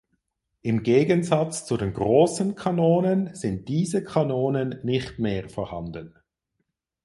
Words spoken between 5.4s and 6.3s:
vorhanden.